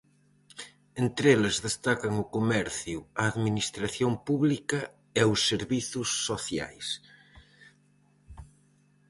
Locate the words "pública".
4.27-4.79